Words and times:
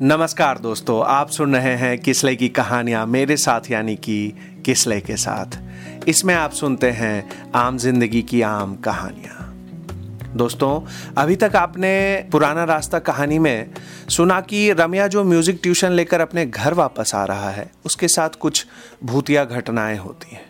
नमस्कार 0.00 0.58
दोस्तों, 0.58 1.04
आप 1.06 1.30
सुन 1.30 1.54
रहे 1.54 1.74
हैं 1.74 1.98
किसले 1.98 2.34
की 2.36 2.48
कहानियाँ 2.48 3.04
मेरे 3.06 3.36
साथ, 3.36 3.70
यानी 3.70 3.94
कि 3.96 4.34
किसले 4.64 5.00
के 5.00 5.16
साथ। 5.16 6.08
इसमें 6.08 6.34
आप 6.34 6.52
सुनते 6.52 6.90
हैं 6.90 7.50
आम 7.52 7.78
ज़िंदगी 7.78 8.22
की 8.22 8.42
आम 8.42 8.74
कहानियाँ। 8.76 10.34
दोस्तों, 10.36 10.80
अभी 11.18 11.36
तक 11.36 11.56
आपने 11.56 12.28
पुराना 12.32 12.64
रास्ता 12.64 12.98
कहानी 12.98 13.38
में 13.38 13.70
सुना 14.08 14.40
कि 14.40 14.70
रम्या 14.72 15.06
जो 15.06 15.24
म्यूज़िक 15.24 15.60
ट्यूशन 15.62 15.92
लेकर 15.92 16.20
अपने 16.20 16.46
घर 16.46 16.74
वापस 16.74 17.14
आ 17.14 17.24
रहा 17.24 17.50
है, 17.50 17.70
उसके 17.86 18.08
साथ 18.08 18.38
कुछ 18.40 18.66
भूतिया 19.04 19.44
घटनाएँ 19.44 19.96
होती 19.98 20.34
हैं। 20.34 20.44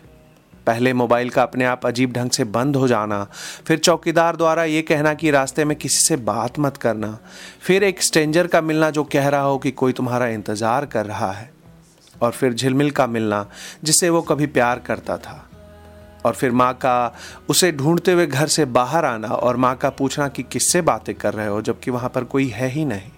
पहले 0.67 0.93
मोबाइल 0.93 1.29
का 1.29 1.43
अपने 1.43 1.65
आप 1.65 1.85
अजीब 1.85 2.13
ढंग 2.13 2.29
से 2.29 2.43
बंद 2.45 2.75
हो 2.75 2.87
जाना, 2.87 3.23
फिर 3.67 3.77
चौकीदार 3.79 4.35
द्वारा 4.35 4.63
ये 4.65 4.81
कहना 4.83 5.13
कि 5.13 5.31
रास्ते 5.31 5.65
में 5.65 5.75
किसी 5.77 5.99
से 5.99 6.15
बात 6.17 6.59
मत 6.59 6.77
करना, 6.77 7.17
फिर 7.61 7.83
एक 7.83 8.01
स्ट्रेंजर 8.03 8.47
का 8.47 8.61
मिलना 8.61 8.89
जो 8.89 9.03
कह 9.05 9.27
रहा 9.27 9.41
हो 9.41 9.57
कि 9.57 9.71
कोई 9.73 9.93
तुम्हारा 9.93 10.27
इंतज़ार 10.29 10.85
कर 10.85 11.05
रहा 11.05 11.31
है, 11.31 11.49
और 12.15 12.31
फिर 12.31 12.53
झिलमिल 12.53 12.91
का 12.91 13.07
मिलना 13.07 13.45
जिससे 13.83 14.09
वो 14.09 14.21
कभी 14.23 14.47
प्यार 14.47 14.79
करता 14.79 15.17
था। 15.17 15.43
और 16.25 16.33
फिर 16.33 16.51
माँ 16.51 16.73
का, 16.75 17.13
उसे 17.49 17.71
ढूंढते 17.71 18.11
हुए 18.11 18.25
घर 18.27 18.47
से 18.47 18.65
बाहर 18.67 19.05
आना 19.05 19.27
और 19.27 19.57
माँ 19.57 19.75
का 19.75 19.89
पूछना 19.91 20.27
कि 20.27 20.43
किससे 20.43 20.81
बातें 20.81 21.13
कर 21.15 21.33
रहे 21.33 21.47
हो, 21.47 21.61
जबकि 21.61 21.91
वहाँ 21.91 22.09
पर 22.09 22.23
कोई 22.23 22.47
है 22.47 22.69
ही 22.69 22.83
नहीं। 22.85 23.11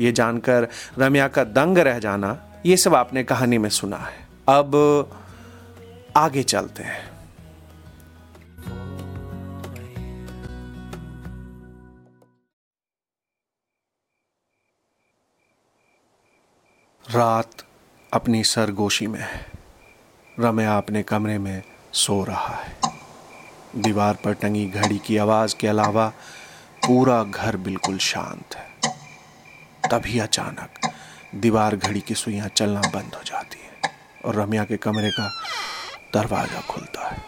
ये 0.00 0.12
जानकर 0.12 0.68
रम्या 0.98 1.26
का 1.28 1.44
दंग 1.44 1.78
रह 1.80 1.98
जाना, 1.98 2.36
ये 2.66 2.76
सब 2.76 2.94
आपने 2.94 3.24
कहानी 3.24 3.58
में 3.58 3.68
सुना 3.70 3.96
है। 3.98 4.26
अब 4.48 4.72
आगे 6.16 6.42
चलते 6.42 6.82
हैं। 6.82 7.14
रात 17.10 17.50
अपनी 18.12 18.44
सरगोशी 18.44 19.06
में 19.06 19.20
है। 19.20 19.46
रम्या 20.40 20.76
अपने 20.76 21.02
कमरे 21.02 21.38
में 21.38 21.62
सो 21.92 22.24
रहा 22.24 22.54
है। 22.54 22.76
दीवार 23.76 24.14
पर 24.14 24.32
टंगी 24.32 24.66
घड़ी 24.66 24.98
की 24.98 25.16
आवाज़ 25.16 25.56
के 25.56 25.68
अलावा 25.68 26.08
पूरा 26.86 27.24
घर 27.24 27.56
बिल्कुल 27.56 27.98
शांत 27.98 28.54
है। 28.54 28.92
तभी 29.90 30.18
अचानक 30.18 30.92
दीवार 31.34 31.76
घड़ी 31.76 32.00
की 32.00 32.14
सुइयाँ 32.14 32.48
चलना 32.48 32.80
बंद 32.80 33.14
हो 33.14 33.22
जाती 33.22 33.58
है 33.60 33.96
और 34.24 34.34
रम्या 34.34 34.64
के 34.64 34.76
कमरे 34.76 35.10
का 35.10 35.30
दरवाज़ा 36.14 36.60
खुलता 36.60 37.08
है। 37.08 37.22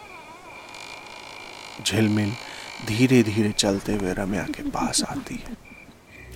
झिलमिल 1.85 2.31
धीरे 2.87 3.21
धीरे 3.23 3.51
चलते 3.51 3.93
हुए 3.93 4.13
रम्या 4.13 4.43
के 4.55 4.63
पास 4.69 5.03
आती 5.09 5.35
है 5.37 5.55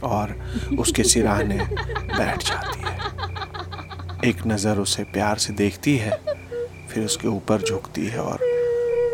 और 0.03 0.35
उसके 0.79 1.03
सिराने 1.03 1.57
बैठ 1.57 2.43
जाती 2.43 2.79
है। 2.81 4.29
एक 4.29 4.45
नज़र 4.47 4.79
उसे 4.79 5.03
प्यार 5.03 5.37
से 5.37 5.53
देखती 5.53 5.97
है, 5.97 6.19
फिर 6.89 7.05
उसके 7.05 7.27
ऊपर 7.27 7.61
झुकती 7.61 8.05
है 8.07 8.19
और 8.19 8.39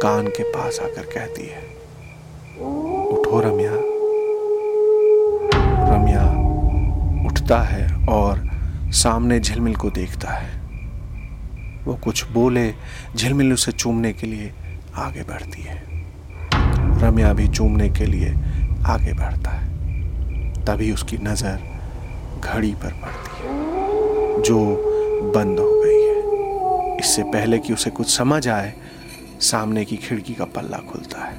कान 0.01 0.27
के 0.27 0.43
पास 0.43 0.79
आकर 0.79 1.05
कहती 1.13 1.45
है, 1.45 1.61
उठो 2.57 3.39
रम्या। 3.41 3.71
रम्या 5.89 6.23
उठता 7.27 7.61
है 7.61 7.85
और 8.09 8.45
सामने 8.93 9.39
झिलमिल 9.39 9.75
को 9.75 9.89
देखता 9.91 10.31
है। 10.31 10.66
वो 11.87 11.93
कुछ 11.95 12.23
बोले, 12.27 12.71
झिलमिल 13.15 13.53
उसे 13.53 13.71
चूमने 13.71 14.11
के 14.13 14.27
लिए 14.27 14.51
आगे 14.95 15.21
बढ़ती 15.23 15.61
है। 15.61 15.75
रम्या 17.01 17.31
भी 17.33 17.47
चूमने 17.47 17.89
के 17.89 18.05
लिए 18.05 18.29
आगे 18.85 19.13
बढ़ता 19.13 19.51
है। 19.51 20.65
तभी 20.65 20.91
उसकी 20.91 21.17
नज़र 21.17 21.59
घड़ी 22.43 22.73
पर 22.73 22.93
पड़ती 23.03 23.31
है, 23.37 24.41
जो 24.41 24.59
बंद 25.35 25.59
हो 25.59 25.69
गई 25.81 26.01
है। 26.01 26.97
इससे 26.99 27.23
पहले 27.23 27.59
कि 27.59 27.73
उसे 27.73 27.89
कुछ 27.89 28.15
समझ 28.17 28.47
आए, 28.47 28.73
सामने 29.41 29.85
की 29.85 29.97
खिड़की 29.97 30.33
का 30.33 30.45
पल्ला 30.45 30.77
खुलता 30.91 31.25
है 31.25 31.37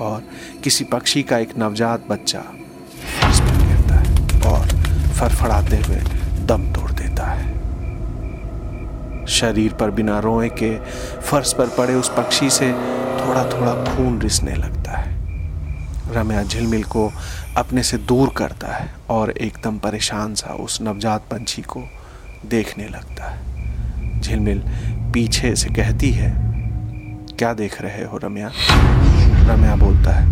और 0.00 0.24
किसी 0.64 0.84
पक्षी 0.84 1.22
का 1.22 1.38
एक 1.38 1.56
नवजात 1.58 2.06
बच्चा 2.08 2.40
फर्श 2.40 3.40
पर 3.40 3.56
गिरता 3.58 3.94
है 3.94 4.40
और 4.52 4.66
फड़फड़ाते 5.12 5.76
हुए 5.76 6.00
दम 6.46 6.72
तोड़ता 6.72 6.97
शरीर 9.28 9.72
पर 9.72 9.90
बिना 9.90 10.18
रोए 10.18 10.48
के 10.48 10.78
फर्श 11.20 11.52
पर 11.52 11.66
पड़े 11.66 11.94
उस 11.94 12.08
पक्षी 12.16 12.50
से 12.50 12.72
थोड़ा 13.20 13.44
थोड़ा 13.44 13.94
खून 13.94 14.20
रिसने 14.20 14.54
लगता 14.54 14.92
है। 14.92 15.18
रम्या 16.14 16.42
झिलमिल 16.42 16.84
को 16.84 17.12
अपने 17.56 17.82
से 17.82 17.98
दूर 17.98 18.32
करता 18.36 18.68
है 18.68 18.94
और 19.08 19.30
एकदम 19.30 19.78
परेशान 19.78 20.34
सा 20.34 20.54
उस 20.54 20.82
नवजात 20.82 21.20
पंछी 21.20 21.62
को 21.62 21.82
देखने 22.46 22.88
लगता 22.88 23.24
है। 23.24 24.20
झिलमिल 24.20 24.62
पीछे 25.14 25.56
से 25.56 25.68
कहती 25.68 26.10
है, 26.10 26.34
क्या 27.38 27.52
देख 27.54 27.82
रहे 27.82 28.04
हो 28.04 28.16
रम्या? 28.16 28.50
रम्या 29.52 29.76
बोलता 29.76 30.10
है, 30.10 30.26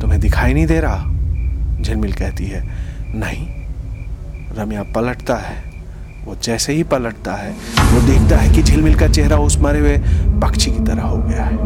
तुम्हें 0.00 0.20
दिखाई 0.20 0.54
नहीं 0.54 0.66
दे 0.66 0.80
रहा? 0.80 0.98
झिलमिल 1.82 2.12
कहती 2.12 2.46
है, 2.46 2.62
नहीं। 3.14 3.48
रम्या 4.56 4.82
पलटता 4.82 5.36
है 5.36 5.75
वो 6.26 6.34
जैसे 6.34 6.72
ही 6.72 6.82
पलटता 6.82 7.34
है, 7.34 7.50
वो 7.92 8.00
देखता 8.00 8.36
है 8.36 8.54
कि 8.54 8.62
झिलमिल 8.62 8.98
का 8.98 9.08
चेहरा 9.08 9.36
उस 9.38 9.58
मरे 9.58 9.78
हुए 9.78 9.98
पक्षी 10.42 10.70
की 10.70 10.78
तरह 10.78 11.02
हो 11.02 11.16
गया 11.18 11.44
है 11.44 11.56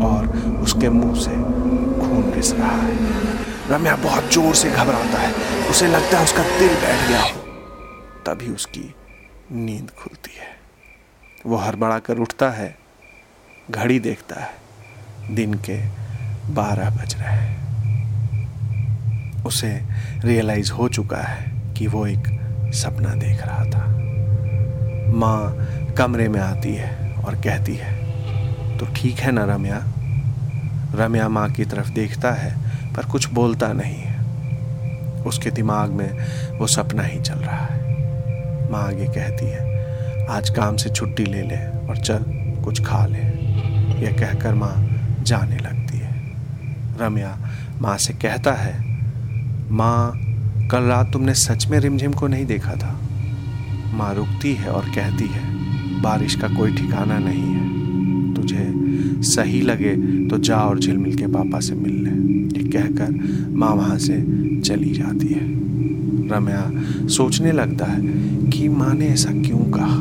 और 0.00 0.26
उसके 0.62 0.88
मुँह 0.88 1.14
से 1.14 1.30
खून 2.00 2.32
रिस 2.36 2.52
रहा 2.52 2.70
है। 2.70 2.96
रम्या 3.70 3.96
बहुत 3.96 4.32
ज़ोर 4.32 4.54
से 4.54 4.70
घबराता 4.70 5.18
है। 5.18 5.32
उसे 5.70 5.86
लगता 5.86 6.18
है 6.18 6.24
उसका 6.24 6.42
दिल 6.58 6.74
बैठ 6.74 7.08
गया 7.08 7.20
हो। 7.20 7.40
तभी 8.26 8.52
उसकी 8.52 8.94
नींद 9.52 9.90
खुलती 9.98 10.30
है। 10.40 10.48
वो 11.46 11.56
हड़बड़ा 11.56 11.98
कर 11.98 12.18
उठता 12.18 12.50
है, 12.50 12.76
घड़ी 13.70 13.98
देखता 13.98 14.40
है। 14.40 15.34
दिन 15.34 15.54
के 15.54 15.78
बारह 16.54 16.90
बज 16.90 17.14
रहे 17.14 17.36
हैं। 17.36 17.52
उसे 19.44 19.80
रियलाइज़ 20.24 20.72
हो 20.72 20.88
चुका 20.88 21.16
है 21.16 21.52
कि 21.74 21.86
वो 21.86 22.06
एक 22.06 22.28
सपना 22.72 23.14
देख 23.14 23.42
रहा 23.42 23.64
था। 23.64 23.86
माँ 25.14 25.94
कमरे 25.98 26.28
में 26.28 26.40
आती 26.40 26.74
है 26.74 27.12
और 27.12 27.34
कहती 27.34 27.74
है 27.74 28.04
तो 28.78 28.86
ठीक 28.96 29.18
है 29.18 29.32
ना, 29.32 29.44
रम्या? 29.44 29.84
रम्या 30.94 31.28
माँ 31.28 31.50
की 31.50 31.64
तरफ़ 31.64 31.90
देखता 31.90 32.32
है, 32.32 32.54
पर 32.94 33.04
कुछ 33.04 33.32
बोलता 33.32 33.72
नहीं 33.72 33.94
है। 33.94 35.22
उसके 35.22 35.50
दिमाग 35.50 35.90
में 35.90 36.18
वो 36.58 36.66
सपना 36.66 37.02
ही 37.02 37.20
चल 37.20 37.34
रहा 37.34 37.64
है। 37.64 38.70
माँ 38.70 38.86
आगे 38.88 39.06
कहती 39.06 39.46
है, 39.46 40.26
आज 40.26 40.50
काम 40.50 40.76
से 40.76 40.90
छुट्टी 40.90 41.24
ले 41.24 41.42
ले 41.42 41.88
और 41.88 41.96
चल, 41.96 42.24
कुछ 42.64 42.84
खा 42.84 43.06
ले। 43.06 43.18
यह 44.04 44.16
कहकर 44.20 44.54
माँ 44.54 44.74
जाने 45.22 45.56
लगती 45.56 45.98
है। 45.98 46.12
रम्या 47.00 47.38
माँ 47.80 47.96
से 47.98 48.12
कहता 48.12 48.52
है, 48.52 48.74
माँ 49.70 50.23
कल 50.70 50.82
रात 50.82 51.12
तुमने 51.12 51.34
सच 51.34 51.66
में 51.66 51.78
रिमझिम 51.80 52.12
को 52.12 52.26
नहीं 52.26 52.46
देखा 52.46 52.74
था। 52.74 52.98
माँ 53.94 54.14
रुकती 54.14 54.52
है 54.54 54.70
और 54.70 54.84
कहती 54.84 55.26
है, 55.26 55.42
बारिश 56.02 56.34
का 56.34 56.48
कोई 56.48 56.74
ठिकाना 56.74 57.18
नहीं 57.18 57.42
है। 57.42 58.34
तुझे 58.34 58.72
सही 59.24 59.60
लगे 59.60 59.94
तो 60.28 60.38
जा 60.38 60.56
और 60.56 60.78
झिलमिल 60.78 61.16
के 61.16 61.26
पापा 61.26 61.60
से 61.60 61.74
मिल 61.74 61.94
ले। 62.04 62.10
ये 62.58 62.68
कहकर 62.68 63.10
माँ 63.56 63.70
वहाँ 63.70 63.98
से 63.98 64.16
चली 64.60 64.92
जाती 64.92 65.28
है। 65.28 65.42
रम्या 66.28 66.70
सोचने 67.08 67.52
लगता 67.52 67.86
है 67.86 68.00
कि 68.50 68.68
माँ 68.68 68.94
ने 68.94 69.08
ऐसा 69.08 69.30
क्यों 69.30 69.58
कहा। 69.58 70.00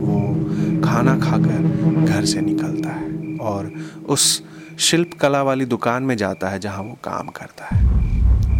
वो 0.00 0.80
खाना 0.84 1.18
खाकर 1.18 2.04
घर 2.04 2.24
से 2.24 2.40
निकलता 2.40 2.90
है 2.90 3.36
और 3.36 3.72
उस 4.08 4.42
शिल्प 4.78 5.10
कला 5.20 5.42
वाली 5.42 5.64
दुकान 5.64 6.02
में 6.02 6.16
जाता 6.16 6.48
है 6.48 6.58
जहाँ 6.58 6.82
वो 6.82 6.98
काम 7.04 7.28
करता 7.28 7.74
है। 7.76 8.05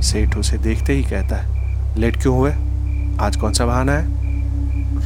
सेठ 0.03 0.37
उसे 0.37 0.59
देखते 0.59 0.93
ही 0.93 1.03
कहता 1.03 1.37
है, 1.37 1.99
लेट 1.99 2.17
क्यों 2.23 2.37
हुए? 2.37 2.51
आज 3.21 3.37
कौन 3.37 3.53
सा 3.53 3.67
बहाना 3.67 3.93
है? 3.93 4.15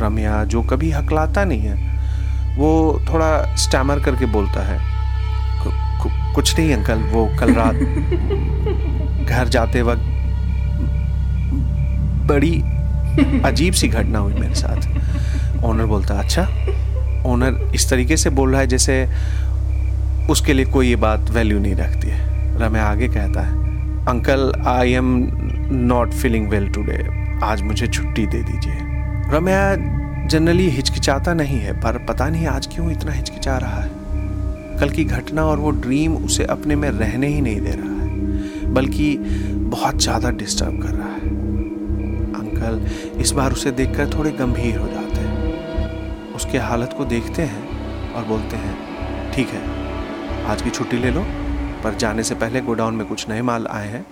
रम्या 0.00 0.44
जो 0.44 0.62
कभी 0.62 0.90
हकलाता 0.90 1.44
नहीं 1.44 1.60
है, 1.60 2.56
वो 2.56 3.00
थोड़ा 3.08 3.54
स्टैमर 3.56 4.00
करके 4.00 4.26
बोलता 4.26 4.62
है 4.62 4.78
कुछ 6.34 6.58
नहीं 6.58 6.75
अंकल, 6.75 6.98
वो 7.12 7.26
कल 7.40 7.54
रात 7.54 7.75
घर 9.28 9.48
जाते 9.48 9.82
वक्त 9.82 10.02
बड़ी 12.28 12.52
अजीब 13.44 13.75
सी 13.75 13.88
घटना 13.88 14.19
हुई 14.19 14.34
मेरे 14.34 14.54
साथ। 14.54 15.64
ओनर 15.64 15.87
बोलता 15.87 16.14
अच्छा 16.14 16.42
ओनर 17.26 17.70
इस 17.75 17.88
तरीके 17.90 18.16
से 18.16 18.31
बोल 18.31 18.52
रहा 18.52 18.60
है 18.60 18.66
जैसे 18.66 19.08
उसके 20.31 20.52
लिए 20.52 20.64
कोई 20.64 20.88
ये 20.88 20.96
बात 20.96 21.31
वैल्यू 21.31 21.58
नहीं 21.58 21.75
रखती 21.75 22.08
है। 22.08 22.58
रम्या 22.60 22.84
आगे 22.84 23.08
कहता 23.08 23.40
है 23.40 23.60
uncle 24.11 24.53
I 24.67 24.93
am 24.93 25.09
not 25.73 26.12
feeling 26.12 26.49
well 26.51 26.67
today 26.69 26.97
आज 27.45 27.61
मुझे 27.62 27.87
छुट्टी 27.87 28.25
दे 28.27 28.43
दीजिए। 28.43 29.35
रम्या 29.35 29.61
जनरली 30.27 30.69
हिचकिचाता 30.69 31.35
नहीं 31.35 31.59
है, 31.59 31.73
पर 31.81 31.99
पता 32.09 32.29
नहीं 32.29 32.47
आज 32.47 32.67
क्यों 32.67 32.91
इतना 32.93 33.12
हिचकिचा 33.12 33.57
रहा 33.59 33.81
है। 33.81 34.79
कल 34.81 34.91
की 34.91 35.05
घटना 35.07 35.45
और 35.45 35.59
वो 35.59 35.71
ड्रीम 35.79 36.17
उसे 36.17 36.45
अपने 36.47 36.77
में 36.77 36.89
रहने 36.91 37.27
ही 37.27 37.41
नहीं 37.41 37.61
दे 37.61 37.71
रहा 37.73 37.95
है, 37.95 38.73
बल्कि 38.75 39.17
बहुत 39.71 40.03
ज़्यादा 40.03 40.31
डिस्टर्ब 40.39 40.83
कर 40.83 40.91
रहा 40.91 41.09
है। 41.09 41.31
अंकल, 42.37 42.87
इस 43.21 43.33
बार 43.33 43.53
उसे 43.53 43.71
देखकर 43.73 44.15
थोड़े 44.15 44.31
गंभीर 44.41 44.79
हो 44.79 44.89
जाते 44.89 45.21
हैं। 45.21 46.35
उसके 46.35 46.59
हालत 46.61 46.95
को 46.99 47.05
देखते 47.07 47.43
हैं 47.45 48.12
और 48.12 48.25
बोलते 48.25 48.57
हैं, 48.57 48.75
ठीक 49.33 49.49
है, 49.49 49.62
आज 50.47 50.62
की 50.62 50.71
छुट्टी 50.71 50.99
ले 50.99 51.11
लो 51.11 51.25
पर 51.85 51.94
जाने 51.94 52.23
से 52.23 52.35
पहले 52.35 52.61
गोडाउन 52.61 52.94
में 52.94 53.06
कुछ 53.06 53.29
नए 53.29 53.43
माल 53.43 53.67
आए 53.67 53.88
हैं। 53.88 54.06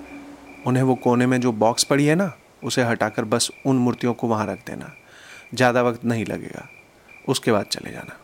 उन्हें 0.67 0.83
वो 0.83 0.95
कोने 0.95 1.27
में 1.27 1.41
जो 1.41 1.53
बॉक्स 1.53 1.85
पड़ी 1.85 2.07
है 2.07 2.15
ना, 2.15 2.33
उसे 2.65 2.83
हटाकर 2.83 3.25
बस 3.25 3.51
उन 3.67 3.77
मूर्तियों 3.77 4.15
को 4.15 4.29
वहाँ 4.29 4.47
रख 4.47 4.59
देना। 4.59 4.93
ज़्यादा 5.55 5.83
वक्त 5.83 6.05
नहीं 6.05 6.25
लगेगा। 6.27 6.69
उसके 7.29 7.53
बाद 7.53 7.67
चले 7.67 7.93
जाना। 7.93 8.17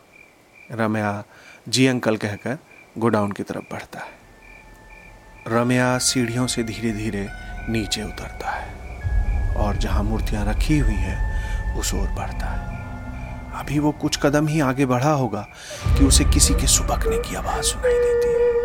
रम्या, 0.84 1.24
जी 1.68 1.86
अंकल 1.86 2.16
कहकर 2.16 2.58
गोडाउन 2.98 3.32
की 3.32 3.42
तरफ़ 3.42 3.64
बढ़ता 3.72 3.98
है। 3.98 4.22
रम्या 5.48 5.98
सीढ़ियों 5.98 6.46
से 6.46 6.62
धीरे 6.62 6.92
धीरे 6.92 7.28
नीचे 7.68 8.02
उतरता 8.02 8.50
है 8.50 9.54
और 9.56 9.76
जहाँ 9.76 10.02
मूर्तियाँ 10.02 10.44
रखी 10.46 10.78
हुई 10.78 10.94
हैं, 10.94 11.74
उस 11.76 11.94
ओर 11.94 12.08
बढ़ता 12.08 12.46
है। 12.46 12.72
अभी 13.60 13.78
वो 13.78 13.92
कुछ 13.92 14.16
कदम 14.16 14.46
ही 14.46 14.60
आगे 14.60 14.86
बढ़ा 14.86 15.10
होगा 15.10 15.46
कि 15.98 16.04
उसे 16.04 16.24
किसी 16.24 16.54
के 16.54 16.66
सुबकने 16.66 17.18
की 17.18 17.34
आवाज़ 17.34 17.62
सुनाई 17.62 17.92
देती 17.92 18.28
है। 18.28 18.63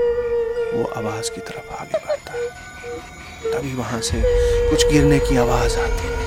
वो 0.69 0.83
आवाज़ 0.98 1.31
की 1.31 1.42
तरफ़ 1.42 1.74
आगे 1.75 1.98
बढ़ता 2.06 2.33
है। 2.33 3.51
तभी 3.51 3.74
वहाँ 3.75 4.00
से 4.01 4.21
कुछ 4.69 4.88
गिरने 4.92 5.19
की 5.19 5.38
आवाज़ 5.38 5.77
आती 5.80 6.07
है। 6.07 6.18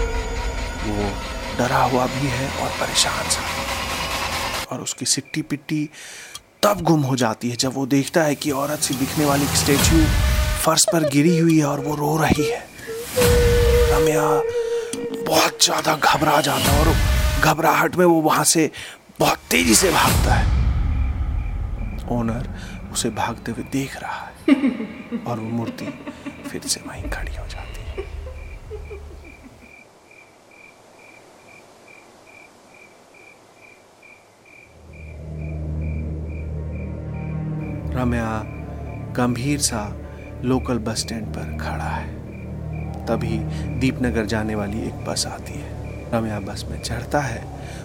वो 0.87 1.11
डरा 1.59 1.83
हुआ 1.85 2.07
भी 2.09 2.27
है 2.29 2.49
और 2.63 2.71
परेशान 2.81 3.29
सा 3.31 3.43
और 4.67 4.81
उसकी 4.83 5.07
सिट्टी 5.07 5.43
पिट्टी 5.43 5.89
तब 6.63 6.81
गुम 6.83 7.03
हो 7.03 7.17
जाती 7.17 7.51
है 7.51 7.57
जब 7.57 7.75
वो 7.75 7.85
देखता 7.87 8.23
है 8.23 8.35
कि 8.35 8.51
औरत 8.57 8.81
से 8.81 8.95
दिखने 8.95 9.25
वाली 9.25 9.47
स्टेच्यू 9.57 10.05
फर्श 10.65 10.85
पर 10.93 11.09
गिरी 11.11 11.37
हुई 11.39 11.59
है 11.59 11.65
और 11.67 11.81
वो 11.81 11.95
रो 11.97 12.17
रही 12.17 12.47
है। 12.47 12.61
रम्या 13.93 14.27
बहुत 15.27 15.65
ज़्यादा 15.65 15.95
घबरा 15.97 16.41
जाता 16.41 16.73
है 16.73 16.81
और 16.81 16.95
घबराहट 17.45 17.97
में 17.97 18.05
वो 18.05 18.21
वहाँ 18.21 18.45
से 18.45 18.71
बहुत 19.21 19.39
तेज़ी 19.51 19.75
से 19.75 19.91
भागता 19.93 20.35
है। 20.35 20.47
ओनर 22.11 22.49
उसे 22.93 23.11
भागते 23.13 23.53
हुए 23.53 23.65
देख 23.73 23.97
रहा 24.03 24.17
है। 24.17 24.32
और 25.27 25.41
वो 25.41 25.49
मूर्ति 25.49 25.87
फिर 26.51 26.61
से 26.61 26.81
वहीं 26.87 27.11
खड़ी 27.11 27.37
हो 27.37 27.47
जाती 27.47 27.83
है। 27.83 28.23
रम्या 37.95 38.43
गंभीर 39.13 39.59
सा 39.59 39.97
लोकल 40.45 40.79
बस 40.79 40.99
स्टैंड 40.99 41.27
पर 41.27 41.59
खड़ा 41.59 41.85
है। 41.85 42.23
तभी 43.07 43.39
दीपनगर 43.79 44.27
जाने 44.27 44.55
वाली 44.55 44.83
एक 44.83 44.95
बस 44.95 45.27
आती 45.27 45.53
है। 45.53 45.83
रम्या 46.11 46.41
बस 46.41 46.65
में 46.71 46.83
चढ़ता 46.83 47.21
है। 47.21 47.45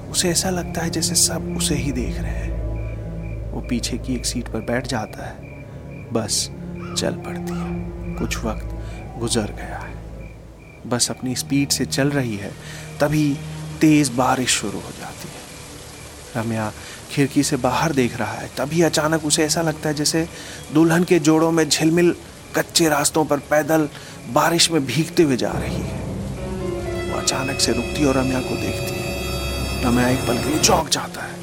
उसे 0.09 0.29
ऐसा 0.29 0.49
लगता 0.49 0.81
है 0.81 0.89
जैसे 0.89 1.15
सब 1.15 1.57
उसे 1.57 1.75
ही 1.75 1.91
देख 1.91 2.19
रहे 2.19 2.31
हैं। 2.31 3.51
वो 3.51 3.61
पीछे 3.61 3.97
की 3.97 4.15
एक 4.15 4.25
सीट 4.25 4.47
पर 4.47 4.61
बैठ 4.61 4.87
जाता 4.87 5.25
है। 5.25 5.46
बस 6.13 6.49
चल 6.97 7.11
पड़ती 7.11 7.53
है। 7.53 8.15
कुछ 8.15 8.37
वक्त 8.37 8.69
गुजर 9.19 9.51
गया 9.51 9.77
है। 9.77 9.95
बस 10.87 11.09
अपनी 11.09 11.35
स्पीड 11.35 11.69
से 11.69 11.85
चल 11.85 12.09
रही 12.09 12.37
है, 12.37 12.51
तभी 12.99 13.37
तेज 13.81 14.09
बारिश 14.09 14.49
शुरू 14.49 14.79
हो 14.79 14.91
जाती 14.99 15.27
है। 15.27 15.47
रम्या 16.35 16.71
खिड़की 17.11 17.43
से 17.43 17.57
बाहर 17.57 17.91
देख 17.91 18.17
रहा 18.17 18.33
है, 18.33 18.49
तभी 18.57 18.81
अचानक 18.81 19.25
उसे 19.25 19.43
ऐसा 19.43 19.61
लगता 19.61 19.89
है 19.89 19.95
जैसे 19.95 20.27
दुल्हन 20.73 21.03
के 21.03 21.19
जोड़ों 21.19 21.51
में 21.51 21.69
झिलमिल 21.69 22.15
कच्चे 22.55 22.89
रास्तों 22.89 23.25
पर 23.25 23.37
पैदल 23.37 23.89
बारिश 24.29 24.71
में 24.71 24.85
भीगते 24.85 25.23
हुए 25.23 25.37
जा 25.37 25.51
रही 25.51 25.81
है। 25.81 26.01
वो 27.11 27.19
अचानक 27.19 27.59
से 27.59 27.73
रुकती 27.73 28.05
और 28.05 28.17
रम्या 28.17 28.39
को 28.39 28.55
देखती 28.55 28.99
है। 28.99 29.83
रम्या 29.83 30.09
एक 30.09 30.27
पल 30.27 30.37
के 30.37 30.49
लिए 30.49 30.59
चौंक 30.59 30.89
जाता 30.89 31.21
है। 31.21 31.39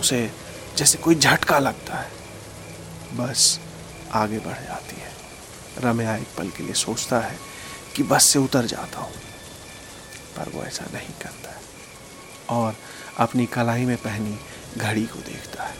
उसे 0.00 0.30
जैसे 0.76 0.98
कोई 0.98 1.14
झटका 1.14 1.58
लगता 1.58 1.96
है। 1.96 2.23
बस 3.14 3.60
आगे 4.12 4.38
बढ़ 4.38 4.62
जाती 4.64 5.00
है। 5.00 5.12
रम्या 5.78 6.16
एक 6.16 6.26
पल 6.38 6.48
के 6.48 6.62
लिए 6.62 6.72
सोचता 6.72 7.18
है 7.20 7.36
कि 7.96 8.02
बस 8.02 8.24
से 8.24 8.38
उतर 8.38 8.66
जाता 8.66 9.00
हूँ, 9.00 9.12
पर 10.36 10.48
वो 10.48 10.62
ऐसा 10.62 10.84
नहीं 10.94 11.14
करता। 11.22 11.50
है 11.50 11.62
और 12.50 12.76
अपनी 13.18 13.46
कलाई 13.46 13.84
में 13.84 13.96
पहनी 13.96 14.38
घड़ी 14.76 15.04
को 15.06 15.18
देखता 15.18 15.64
है। 15.64 15.74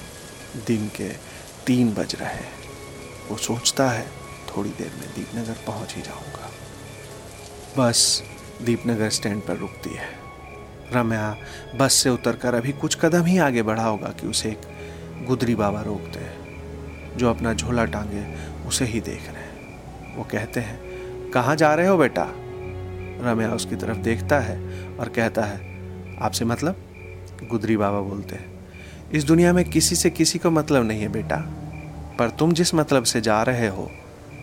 दिन 0.66 0.88
के 0.88 1.08
तीन 1.66 1.94
बज 1.94 2.14
रहे 2.14 2.34
हैं। 2.34 2.52
वो 3.28 3.37
सोचता 3.37 3.88
है, 3.90 4.06
थोड़ी 4.48 4.70
देर 4.70 4.92
में 5.00 5.08
दीपनगर 5.08 5.64
पहुँच 5.66 5.94
ही 5.94 6.02
जाऊँगा। 6.02 6.50
बस 7.78 8.22
दीपनगर 8.62 9.10
स्टैंड 9.10 9.42
पर 9.42 9.56
रुकती 9.56 9.90
है। 9.90 10.08
रम्या 10.92 11.37
बस 11.76 11.92
से 11.92 12.10
उतरकर 12.10 12.54
अभी 12.54 12.72
कुछ 12.72 12.94
कदम 12.94 13.25
ही 13.25 13.38
आगे 13.38 13.62
बढ़ा 13.62 13.84
होगा 13.84 14.08
कि 14.08 14.26
उसे 14.26 14.48
एक 14.48 15.26
गुदरी 15.26 15.54
बाबा 15.54 15.82
रोकते 15.82 16.20
हैं 16.20 16.33
जो 17.16 17.31
अपना 17.31 17.52
झोला 17.55 17.84
टांगे, 17.84 18.25
उसे 18.69 18.84
ही 18.84 19.00
देख 19.00 19.28
रहे 19.28 19.43
हैं। 19.43 20.16
वो 20.16 20.25
कहते 20.25 20.61
हैं, 20.61 21.31
कहाँ 21.31 21.56
जा 21.56 21.75
रहे 21.75 21.87
हो 21.87 21.96
बेटा? 21.96 22.26
रम्या 23.20 23.50
उसकी 23.50 23.76
तरफ़ 23.76 23.99
देखता 23.99 24.38
है 24.38 24.58
और 24.96 25.08
कहता 25.08 25.43
है, 25.43 25.61
आपसे 26.20 26.44
मतलब? 26.44 26.76
गुदरी 27.50 27.76
बाबा 27.76 28.00
बोलते 28.00 28.34
हैं, 28.34 28.52
इस 29.12 29.25
दुनिया 29.25 29.52
में 29.52 29.64
किसी 29.64 29.96
से 29.96 30.11
किसी 30.11 30.38
को 30.38 30.50
मतलब 30.50 30.84
नहीं 30.84 31.00
है 31.00 31.08
बेटा, 31.08 31.37
पर 32.19 32.31
तुम 32.31 32.52
जिस 32.52 32.75
मतलब 32.75 33.05
से 33.05 33.20
जा 33.20 33.43
रहे 33.43 33.69
हो, 33.69 33.90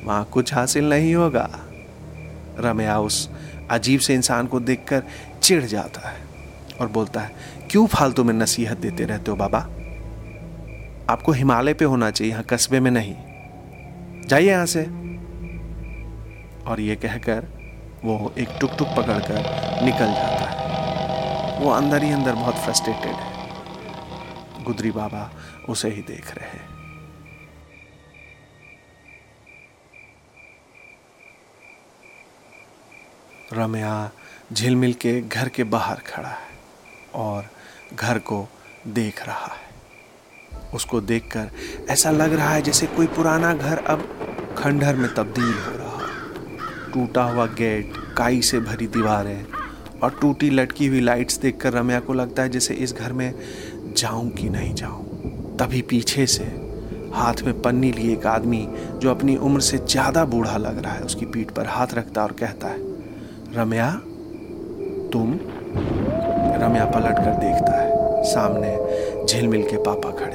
वहाँ 0.03 0.23
कुछ 0.23 0.53
हासिल 0.53 0.89
नहीं 0.89 1.13
होगा। 1.15 1.49
रम्या 2.59 2.99
उस 2.99 3.29
अजीब 3.71 3.99
से 3.99 4.13
इंसान 4.13 4.47
को 4.47 4.59
देखकर 4.59 5.03
चिढ़ 5.43 5.63
जाता 5.63 6.09
है 6.09 6.19
और 6.81 6.87
बोलता 6.87 7.21
है, 7.21 7.31
क्यों 7.71 7.85
फालतू 7.87 8.23
में 8.23 8.33
नसीहत 8.33 8.77
देते 8.77 9.05
रहते 9.05 9.31
हो 9.31 9.37
बाबा? 9.37 9.67
आपको 11.11 11.31
हिमालय 11.31 11.73
पे 11.73 11.85
होना 11.85 12.11
चाहिए, 12.11 12.33
यहाँ 12.33 12.43
कस्बे 12.43 12.79
में 12.79 12.91
नहीं। 12.91 13.15
जाइए 14.27 14.49
यहाँ 14.49 14.65
से। 14.65 14.83
और 16.65 16.79
ये 16.79 16.95
कहकर 16.95 17.47
वो 18.05 18.33
एक 18.37 18.49
टुक 18.61 18.71
टुक 18.79 18.87
पकड़कर 18.87 19.35
निकल 19.85 20.13
जाता 20.13 20.45
है। 20.45 21.59
वो 21.59 21.71
अंदर 21.71 22.03
ही 22.03 22.11
अंदर 22.11 22.33
बहुत 22.33 22.55
फ्रस्ट्रेटेड 22.55 23.11
है। 23.11 24.63
गुदरी 24.63 24.91
बाबा 24.91 25.31
उसे 25.69 25.89
ही 25.89 26.01
देख 26.01 26.37
रहे 26.37 26.49
हैं। 26.49 26.69
रम्या 33.53 34.11
झिलमिल 34.53 34.93
के 34.93 35.21
घर 35.21 35.49
के 35.49 35.63
बाहर 35.63 35.95
खड़ा 35.95 36.29
है 36.29 36.49
और 37.15 37.45
घर 37.93 38.19
को 38.19 38.47
देख 38.87 39.25
रहा 39.25 39.45
है। 39.45 39.70
उसको 40.75 41.01
देखकर 41.01 41.49
ऐसा 41.89 42.11
लग 42.11 42.33
रहा 42.33 42.49
है 42.49 42.61
जैसे 42.61 42.87
कोई 42.87 43.07
पुराना 43.09 43.53
घर 43.53 43.83
अब 43.85 44.07
खंडहर 44.57 44.95
में 44.95 45.13
तब्दील 45.13 45.43
हो 45.43 45.77
रहा 45.77 45.89
हो। 45.89 46.91
टूटा 46.93 47.23
हुआ 47.23 47.45
गेट, 47.47 47.93
काई 48.17 48.41
से 48.41 48.59
भरी 48.61 48.87
दीवारें 48.87 49.45
और 50.03 50.17
टूटी 50.21 50.49
लटकी 50.49 50.87
हुई 50.87 50.99
लाइट्स 50.99 51.37
देखकर 51.39 51.73
रम्या 51.73 51.99
को 51.99 52.13
लगता 52.13 52.43
है 52.43 52.49
जैसे 52.49 52.73
इस 52.75 52.93
घर 52.93 53.13
में 53.13 53.33
जाऊँ 53.97 54.29
कि 54.31 54.49
नहीं 54.49 54.73
जाऊँ। 54.75 55.57
तभी 55.59 55.81
पीछे 55.81 56.25
से 56.27 56.43
हाथ 57.13 57.41
में 57.45 57.61
पन्नी 57.61 57.91
लिए 57.91 58.13
एक 58.13 58.25
आदमी 58.27 58.67
जो 58.95 59.09
अपनी 59.11 59.35
उम्र 59.37 59.61
से 59.61 59.77
ज़्यादा 59.79 60.23
बूढ़ा 60.25 60.57
लग 60.57 60.81
रहा 60.83 60.93
है। 60.93 61.01
उसकी 61.01 61.25
पीठ 61.25 61.51
पर 61.51 61.65
हाथ 61.67 61.93
रखता 61.93 62.23
और 62.23 62.31
कहता 62.31 62.67
है, 62.67 62.79
रम्या, 63.55 63.91
तुम? 65.13 65.33
रम्या 66.61 66.85
पलट 66.85 67.17
कर 67.17 67.35
देखता 67.39 67.73
है, 67.73 68.23
सामने 68.25 69.25
झिलमिल 69.25 69.63
के 69.63 69.77
पापा 69.83 70.11
खड़े 70.15 70.30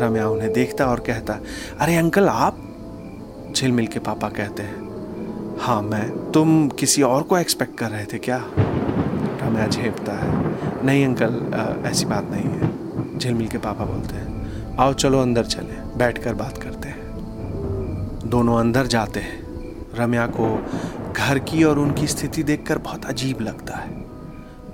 रम्या 0.00 0.28
उन्हें 0.28 0.52
देखता 0.52 0.86
और 0.86 1.00
कहता, 1.00 1.38
अरे 1.80 1.96
अंकल, 1.96 2.28
आप 2.28 3.52
झिलमिल 3.56 3.86
के 3.86 3.98
पापा 3.98 4.28
कहते 4.28 4.62
हैं। 4.62 5.56
हाँ 5.60 5.80
मैं, 5.82 6.32
तुम 6.32 6.68
किसी 6.68 7.02
और 7.02 7.22
को 7.22 7.38
एक्सपेक्ट 7.38 7.78
कर 7.78 7.90
रहे 7.90 8.04
थे 8.04 8.18
क्या? 8.18 8.38
रम्या 8.48 9.66
झेपता 9.66 10.12
है, 10.12 10.86
नहीं 10.86 11.04
अंकल 11.06 11.82
ऐसी 11.86 12.04
बात 12.04 12.30
नहीं 12.30 12.44
है। 12.44 13.18
झिलमिल 13.18 13.48
के 13.48 13.58
पापा 13.58 13.84
बोलते 13.84 14.14
हैं, 14.14 14.76
आओ 14.76 14.92
चलो 14.92 15.20
अंदर 15.22 15.44
चले 15.44 15.80
बैठ 15.96 16.18
कर 16.18 16.34
बात 16.34 16.58
करते 16.58 16.88
हैं। 16.88 17.02
दोनों 18.26 18.58
अंदर 18.60 18.86
जाते 18.86 19.20
हैं। 19.20 19.42
रम्या 19.94 20.26
को 20.26 20.46
घर 21.12 21.38
की 21.38 21.62
और 21.64 21.78
उनकी 21.78 22.06
स्थिति 22.06 22.42
देखकर 22.42 22.78
बहुत 22.78 23.04
अजीब 23.04 23.40
लगता 23.40 23.76
है। 23.76 24.02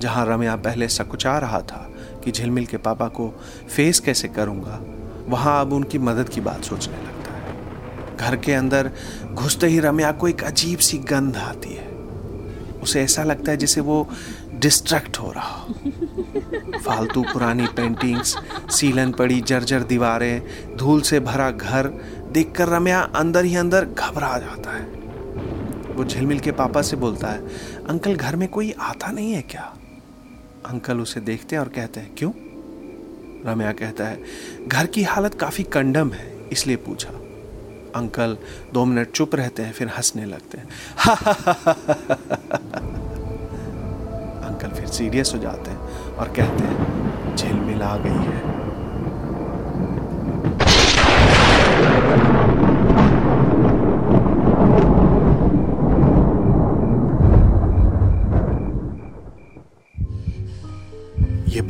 जहाँ 0.01 0.25
रम्या 0.27 0.55
पहले 0.57 0.89
सकुचा 0.89 1.37
रहा 1.39 1.61
था 1.63 1.89
कि 2.25 2.31
झिलमिल 2.31 2.67
के 2.67 2.77
पापा 2.77 3.09
को 3.09 3.29
फेस 3.77 4.01
कैसे 4.01 4.29
करूँगा 4.29 4.81
वहाँ 5.31 5.61
अब 5.61 5.73
उनकी 5.73 5.99
मदद 5.99 6.29
की 6.29 6.41
बात 6.41 6.65
सोचने 6.65 6.95
लगता 6.95 7.33
है। 7.33 7.57
घर 8.17 8.37
के 8.37 8.53
अंदर 8.53 8.91
घुसते 9.33 9.67
ही 9.67 9.81
रम्या 9.81 10.13
को 10.13 10.29
एक 10.29 10.45
अजीब 10.45 10.79
सी 10.79 10.99
गंध 10.99 11.37
आती 11.37 11.75
है। 11.75 11.89
उसे 12.83 13.03
ऐसा 13.03 13.23
लगता 13.23 13.51
है 13.51 13.57
जैसे 13.57 13.81
वो 13.81 14.09
डिस्ट्रैक्ट 14.55 15.19
हो 15.19 15.33
रहा 15.33 15.49
हो। 15.49 15.75
फालतू 16.79 17.23
पुरानी 17.23 17.67
पेंटिंग्स 17.67 18.37
सीलन 18.71 19.13
पड़ी 19.13 19.41
जर्जर 19.41 19.83
दीवारें 19.83 20.43
धूल 20.77 21.01
से 21.01 21.21
भरा 21.21 21.51
घर 21.51 21.87
देखकर 22.33 22.69
रम्या 22.69 23.01
अंदर 23.01 23.45
ही 23.45 23.57
अंदर 23.57 23.85
घबरा 23.85 24.39
जाता 24.39 24.77
है। 24.77 24.85
वो 25.95 26.05
झिलमिल 26.05 26.41
के 26.41 26.53
पापा 26.53 26.83
से 26.83 26.97
बोलता 26.97 27.29
है 27.29 27.47
अंकल 27.89 28.17
घर 28.17 28.37
में 28.37 28.49
कोई 28.49 28.75
आता 28.81 29.09
नहीं 29.09 29.33
है 29.33 29.43
क्या? 29.43 29.77
अंकल 30.67 30.99
उसे 30.99 31.21
देखते 31.21 31.57
हैं 31.57 31.63
और 31.63 31.69
कहते 31.69 32.01
हैं 32.01 32.15
क्यों? 32.15 32.31
रम्या 33.47 33.73
कहता 33.73 34.05
है, 34.05 34.23
घर 34.69 34.87
की 34.87 35.03
हालत 35.03 35.35
काफ़ी 35.35 35.65
कंडम 35.65 36.11
है, 36.13 36.49
इसलिए 36.53 36.77
पूछा। 36.77 37.11
अंकल 37.95 38.37
दो 38.73 38.85
मिनट 38.85 39.11
चुप 39.11 39.35
रहते 39.35 39.63
हैं, 39.63 39.73
फिर 39.73 39.89
हंसने 39.89 40.25
लगते 40.25 40.59
हैं। 40.59 40.67
अंकल 44.45 44.69
फिर 44.69 44.87
सीरियस 44.87 45.33
हो 45.35 45.39
जाते 45.39 45.71
हैं 45.71 45.79
और 46.17 46.29
कहते 46.29 46.65
हैं 46.65 47.37
झिलमिल 47.37 47.83
गई 47.97 48.25
है। 48.27 48.60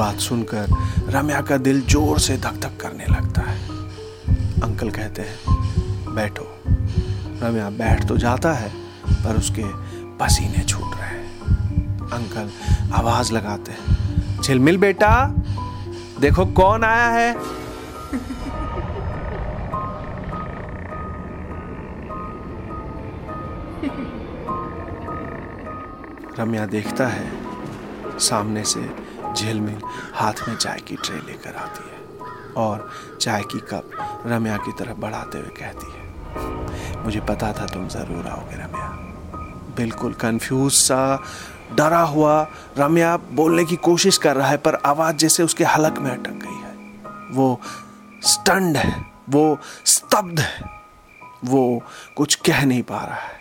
बात 0.00 0.18
सुनकर 0.20 0.66
रम्या 1.08 1.40
का 1.40 1.56
दिल 1.58 1.80
ज़ोर 1.86 2.18
से 2.18 2.36
धक 2.38 2.60
धक 2.60 2.76
करने 2.80 3.06
लगता 3.06 3.42
है। 3.42 3.58
अंकल 4.62 4.90
कहते 4.90 5.22
हैं, 5.22 6.14
बैठो। 6.14 6.46
रम्या 7.42 7.68
बैठ 7.70 8.06
तो 8.08 8.16
जाता 8.18 8.52
है, 8.52 8.70
पर 9.24 9.36
उसके 9.36 9.64
पसीने 10.18 10.64
छूट 10.64 10.94
रहे 10.94 11.08
हैं। 11.08 12.08
अंकल 12.10 12.50
आवाज़ 12.94 13.32
लगाते 13.32 13.72
हैं 13.72 14.42
झिलमिल 14.42 14.78
बेटा, 14.78 15.12
देखो 16.20 16.44
कौन 16.54 16.84
आया 16.84 17.08
है? 17.08 17.34
रम्या 26.38 26.66
देखता 26.68 27.06
है, 27.08 27.30
सामने 28.20 28.64
से 28.64 28.80
झिलमिल 29.34 29.80
हाथ 30.14 30.48
में 30.48 30.56
चाय 30.56 30.80
की 30.88 30.96
ट्रे 30.96 31.16
लेकर 31.26 31.56
आती 31.56 31.88
है 31.90 31.98
और 32.56 32.90
चाय 33.20 33.42
की 33.42 33.58
कप 33.70 33.90
रम्या 34.26 34.56
की 34.56 34.72
तरफ़ 34.78 34.98
बढ़ाते 35.00 35.38
हुए 35.38 35.50
कहती 35.58 35.92
है, 35.92 37.02
मुझे 37.04 37.20
पता 37.20 37.52
था 37.52 37.66
तुम 37.66 37.88
ज़रूर 37.88 38.26
आओगे 38.26 38.56
रम्या। 38.56 38.88
बिल्कुल 39.76 40.12
कंफ्यूज 40.14 40.72
सा, 40.72 41.22
डरा 41.72 42.00
हुआ 42.04 42.40
रम्या 42.78 43.16
बोलने 43.32 43.64
की 43.64 43.76
कोशिश 43.78 44.18
कर 44.18 44.36
रहा 44.36 44.48
है, 44.48 44.56
पर 44.56 44.74
आवाज़ 44.76 45.16
जैसे 45.16 45.42
उसके 45.42 45.64
हलक 45.66 45.98
में 45.98 46.10
अटक 46.10 46.38
गई 46.44 46.60
है। 46.60 46.74
वो 47.32 47.60
स्टंड 48.24 48.76
है, 48.76 48.94
वो 49.30 49.58
स्तब्ध 49.86 50.40
है, 50.40 50.70
वो 51.44 51.82
कुछ 52.16 52.34
कह 52.46 52.64
नहीं 52.64 52.82
पा 52.82 53.04
रहा 53.04 53.14
है। 53.16 53.39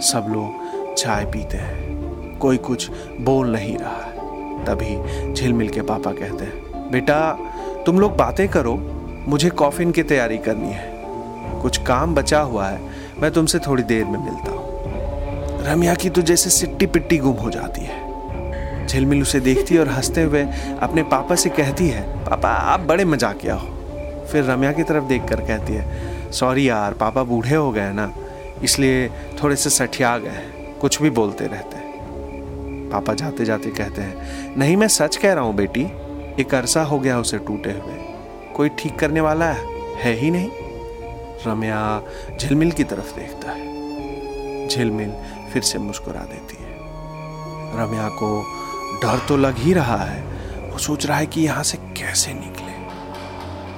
सब 0.00 0.26
लोग 0.28 0.70
चाय 0.94 1.24
पीते 1.24 1.56
हैं। 1.56 2.00
कोई 2.38 2.56
कुछ 2.56 2.90
बोल 3.20 3.52
नहीं 3.52 3.78
रहा। 3.78 3.90
है 3.90 4.10
तभी 4.64 5.32
झिलमिल 5.34 5.68
के 5.68 5.82
पापा 5.82 6.12
कहते 6.12 6.44
हैं, 6.44 6.90
बेटा, 6.90 7.38
तुम 7.86 8.00
लोग 8.00 8.16
बातें 8.16 8.48
करो। 8.48 8.74
मुझे 9.28 9.50
कॉफिन 9.50 9.92
की 9.92 10.02
तैयारी 10.02 10.38
करनी 10.38 10.72
है। 10.72 10.92
कुछ 11.62 11.78
काम 11.78 12.14
बचा 12.14 12.40
हुआ 12.40 12.66
है। 12.66 12.80
मैं 13.18 13.30
तुमसे 13.30 13.58
थोड़ी 13.58 13.82
देर 13.82 14.04
में 14.04 14.24
मिलता 14.24 14.50
हूँ। 14.50 14.70
रम्या 15.66 15.94
की 15.94 16.10
तो 16.10 16.22
जैसे 16.22 16.50
सिट्टी 16.50 16.86
पिट्टी 16.86 17.18
गुम 17.18 17.34
हो 17.34 17.50
जाती 17.50 17.80
है। 17.80 18.10
झिलमिल 18.86 19.22
उसे 19.22 19.40
देखती 19.40 19.74
है 19.74 19.80
और 19.80 19.88
हँसते 19.88 20.22
हुए 20.22 20.46
अपने 20.80 21.02
पापा 21.02 21.34
से 21.34 21.50
कहती 21.50 21.88
है, 21.88 22.24
पापा, 22.24 22.48
आप 22.48 22.80
बड़े 22.80 23.04
मजाकिया 23.04 23.54
हो। 23.54 23.68
फिर 24.32 24.44
रम्या 24.44 24.72
की 24.72 24.82
तरफ़ 24.82 25.04
देखकर 25.04 25.40
कहती 25.40 25.72
है, 25.72 25.86
सॉरी 26.32 26.68
यार, 26.68 26.92
पापा 26.92 27.22
बूढ़े 27.22 27.54
हो 27.54 27.70
गए 27.70 27.92
ना। 27.92 28.14
इसलिए 28.64 29.08
थोड़े 29.42 29.56
से 29.56 29.70
सठिया 29.70 30.18
गए 30.18 30.42
कुछ 30.80 31.02
भी 31.02 31.10
बोलते 31.10 31.46
रहते 31.46 31.76
हैं। 31.76 32.88
पापा 32.90 33.14
जाते 33.14 33.44
जाते 33.44 33.70
कहते 33.70 34.02
हैं 34.02 34.56
नहीं 34.56 34.76
मैं 34.76 34.88
सच 34.88 35.16
कह 35.16 35.32
रहा 35.32 35.44
हूँ 35.44 35.54
बेटी 35.54 35.82
एक 36.42 36.54
अरसा 36.54 36.82
हो 36.82 36.98
गया 36.98 37.18
उसे 37.18 37.38
टूटे 37.38 37.70
हुए। 37.70 37.94
कोई 38.56 38.68
ठीक 38.68 38.98
करने 38.98 39.20
वाला 39.20 39.46
है, 39.46 39.66
है 39.96 40.12
ही 40.14 40.30
नहीं? 40.30 40.50
रम्या 41.46 42.02
झिलमिल 42.40 42.72
की 42.72 42.84
तरफ़ 42.84 43.14
देखता 43.16 43.50
है। 43.50 44.68
झिलमिल 44.68 45.12
फिर 45.52 45.62
से 45.62 45.78
मुस्कुरा 45.78 46.20
देती 46.20 46.62
है। 46.62 46.70
रम्या 47.76 48.08
को 48.08 48.42
डर 49.02 49.26
तो 49.28 49.36
लग 49.36 49.56
ही 49.56 49.72
रहा 49.72 49.96
है। 49.96 50.22
वो 50.70 50.78
सोच 50.78 51.06
रहा 51.06 51.18
है 51.18 51.26
कि 51.26 51.40
यहाँ 51.40 51.62
से 51.62 51.78
कैसे 51.78 52.32
निकले। 52.32 52.78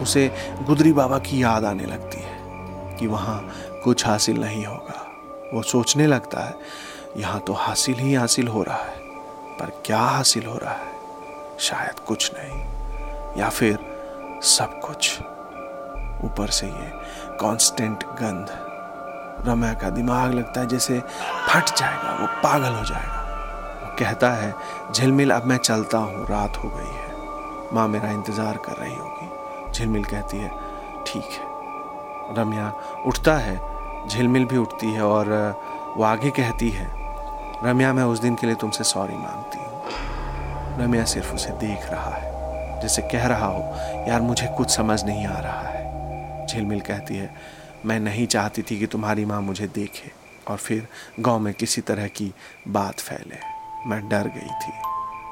उसे 0.03 0.31
गुदरी 0.63 0.93
बाबा 0.93 1.19
की 1.19 1.43
याद 1.43 1.65
आने 1.65 1.85
लगती 1.85 2.23
है 2.23 2.97
कि 2.97 3.07
वहाँ 3.07 3.39
कुछ 3.85 4.07
हासिल 4.07 4.41
नहीं 4.41 4.65
होगा। 4.67 5.07
वो 5.55 5.63
सोचने 5.63 6.07
लगता 6.07 6.41
है, 6.41 6.55
यहाँ 7.17 7.41
तो 7.41 7.53
हासिल 7.53 7.95
ही 7.95 8.15
हासिल 8.15 8.49
हो 8.49 8.63
रहा 8.63 8.77
है, 8.77 8.97
पर 9.59 9.83
क्या 9.87 9.99
हासिल 9.99 10.47
हो 10.47 10.57
रहा 10.59 10.73
है? 10.73 10.91
शायद 11.61 11.99
कुछ 11.99 12.31
नहीं, 12.35 12.61
या 13.41 13.49
फिर 13.49 13.79
सब 14.45 14.81
कुछ। 14.81 15.19
ऊपर 16.25 16.51
से 16.51 16.67
ये 16.67 16.91
कांस्टेंट 17.41 18.05
गंध, 18.05 18.51
रम्या 19.49 19.73
का 19.75 19.91
दिमाग 19.91 20.35
लगता 20.35 20.61
है 20.61 20.67
जैसे 20.67 20.99
फट 21.49 21.77
जाएगा, 21.77 22.17
वो 22.21 22.27
पागल 22.43 22.75
हो 22.75 22.85
जाएगा। 22.85 23.21
वो 23.83 23.97
कहता 23.99 24.31
है, 24.33 24.55
झिलमिल, 24.93 25.31
अब 25.31 25.47
मैं 25.47 25.57
चलता 25.57 25.99
हूँ, 25.99 26.27
रात 26.27 26.57
हो 26.57 26.69
गई 26.69 26.93
है। 26.93 27.11
माँ 27.73 27.89
मेरा 27.89 28.11
इंतज़ार 28.11 28.57
कर 28.57 28.77
रही 28.77 28.95
होगी। 28.95 29.73
झिलमिल 29.73 30.05
कहती 30.05 30.39
है, 30.39 30.51
ठीक 31.07 31.25
है। 31.25 31.52
रम्या 32.39 32.73
उठता 33.07 33.35
है, 33.37 33.61
झिलमिल 34.09 34.45
भी 34.45 34.57
उठती 34.57 34.93
है 34.93 35.03
और 35.03 35.29
वो 35.97 36.05
आगे 36.05 36.31
कहती 36.31 36.71
है, 36.71 36.87
रम्या, 37.65 37.93
मैं 37.93 38.05
उस 38.05 38.21
दिन 38.21 38.35
के 38.35 38.47
लिए 38.47 38.57
तुमसे 38.57 38.85
सॉरी 38.85 39.15
मांगती 39.15 39.59
हूँ। 39.59 39.71
रम्या 40.79 41.05
सिर्फ़ 41.05 41.35
उसे 41.35 41.51
देख 41.59 41.91
रहा 41.91 42.11
है, 42.11 42.81
जैसे 42.83 43.03
कह 43.03 43.27
रहा 43.27 43.47
हो, 43.47 43.63
यार, 44.09 44.21
मुझे 44.21 44.47
कुछ 44.57 44.71
समझ 44.71 45.03
नहीं 45.05 45.27
आ 45.27 45.39
रहा 45.39 45.69
है। 45.69 46.47
झिलमिल 46.47 46.81
कहती 46.81 47.17
है, 47.17 47.35
मैं 47.87 48.01
नहीं 48.01 48.27
चाहती 48.27 48.63
थी 48.63 48.79
कि 48.79 48.87
तुम्हारी 48.87 49.25
माँ 49.25 49.41
मुझे 49.41 49.67
देखे। 49.67 50.11
और 50.49 50.57
फिर 50.57 50.87
गाँव 51.21 51.39
में 51.39 51.53
किसी 51.55 51.81
तरह 51.81 52.07
की 52.09 52.33
बात 52.69 53.01
फैले। 53.01 53.39
मैं 53.87 54.09
डर 54.09 54.27
गई 54.29 54.51
थी, 54.61 54.73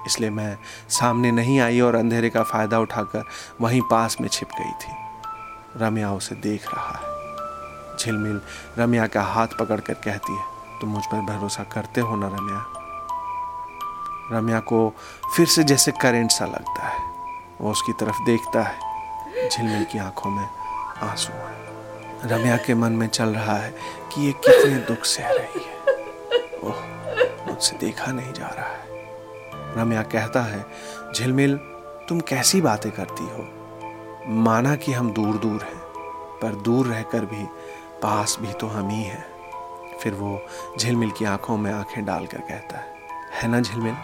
इसलिए 0.06 0.30
मैं 0.30 0.56
सामने 0.90 1.30
नहीं 1.32 1.58
आई 1.60 1.80
और 1.80 1.94
अंधेरे 1.94 2.30
का 2.30 2.42
फ़ायदा 2.42 2.78
उठाकर 2.78 3.24
वहीं 3.60 3.80
पास 3.82 4.16
में 4.20 4.28
छिप 4.28 4.48
गई 4.58 4.72
थी। 4.82 4.92
रम्या 5.76 6.12
उसे 6.12 6.34
देख 6.34 6.66
रहा 6.74 6.98
है। 6.98 7.20
झिलमिल 7.96 8.40
रम्या 8.78 9.06
का 9.06 9.22
हाथ 9.22 9.46
पकड़कर 9.46 9.94
कहती 9.94 10.36
है, 10.36 10.44
तुम 10.80 10.90
मुझ 10.90 11.06
पर 11.06 11.20
भरोसा 11.20 11.64
करते 11.64 12.00
हो 12.00 12.16
ना 12.16 12.28
रम्या? 12.28 12.66
रम्या 14.32 14.60
को 14.60 14.94
फिर 15.36 15.46
से 15.46 15.64
जैसे 15.64 15.92
करेंट 15.92 16.30
सा 16.30 16.44
लगता 16.44 16.82
है। 16.82 17.00
वो 17.60 17.70
उसकी 17.70 17.92
तरफ़ 17.92 18.22
देखता 18.26 18.62
है। 18.62 18.78
झिलमिल 19.48 19.84
की 19.84 19.98
आँखों 19.98 20.30
में 20.30 20.48
आँसू 21.02 21.32
है। 21.32 21.60
रम्या 22.24 22.56
के 22.56 22.74
मन 22.74 22.92
में 22.92 23.08
चल 23.08 23.28
रहा 23.28 23.56
है 23.56 23.70
कि 24.12 24.26
ये 24.26 24.32
कितने 24.32 24.76
दुख 24.76 25.04
सह 25.04 25.28
रही 25.28 25.64
है। 25.64 25.76
ओह, 26.64 26.76
मुझसे 27.46 27.76
देखा 27.76 28.12
नहीं 28.12 28.32
जा 28.32 28.46
रहा 28.46 28.66
है। 28.66 28.84
रम्या 29.76 30.02
कहता 30.02 30.42
है, 30.42 30.66
झिलमिल, 31.14 31.56
तुम 32.08 32.20
कैसी 32.20 32.60
बातें 32.60 32.92
करती 32.92 33.24
हो? 33.24 33.59
माना 34.28 34.74
कि 34.76 34.92
हम 34.92 35.10
दूर 35.12 35.36
दूर 35.36 35.62
हैं, 35.62 35.80
पर 36.42 36.54
दूर 36.54 36.86
रहकर 36.86 37.24
भी, 37.24 37.44
पास 38.02 38.36
भी 38.40 38.52
तो 38.52 38.66
हम 38.66 38.88
ही 38.88 39.02
हैं। 39.02 39.24
फिर 40.02 40.14
वो 40.14 40.40
झिलमिल 40.80 41.10
की 41.10 41.24
आँखों 41.24 41.56
में 41.56 41.72
आँखें 41.72 42.04
डालकर 42.04 42.38
कहता 42.38 42.78
है 42.78 42.94
है 43.32 43.48
ना 43.48 43.60
झिलमिल? 43.60 43.96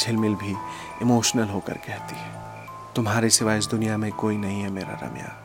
झिलमिल 0.00 0.34
भी 0.34 0.56
इमोशनल 1.02 1.48
होकर 1.48 1.72
कहती 1.72 2.14
है, 2.18 2.32
तुम्हारे 2.96 3.30
सिवा 3.30 3.54
इस 3.54 3.66
दुनिया 3.66 3.96
में 3.96 4.12
कोई 4.12 4.36
नहीं 4.36 4.62
है 4.62 4.70
मेरा 4.70 4.98
रम्या। 5.02 5.36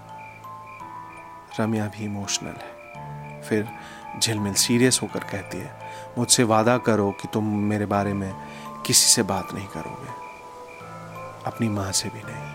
रम्या 1.60 1.86
भी 1.86 2.06
इमोशनल 2.06 2.54
है। 2.54 3.42
फिर 3.42 3.70
झिलमिल 4.20 4.54
सीरियस 4.54 5.00
होकर 5.04 5.20
कहती 5.20 5.58
है, 5.58 5.80
मुझसे 6.18 6.44
वादा 6.44 6.78
करो 6.78 7.12
कि 7.12 7.28
तुम 7.34 7.56
मेरे 7.56 7.86
बारे 7.86 8.14
में 8.14 8.34
किसी 8.86 9.14
से 9.14 9.24
बात 9.24 9.54
नहीं 9.54 9.68
करोगे। 9.68 10.10
अपनी 11.46 11.70
माँ 11.70 11.92
से 11.92 12.10
भी 12.10 12.22
नहीं। 12.26 12.55